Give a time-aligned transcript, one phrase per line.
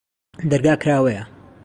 [0.49, 1.23] دەرگا کراوەیە؟